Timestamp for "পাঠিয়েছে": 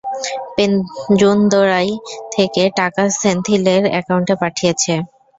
4.41-4.93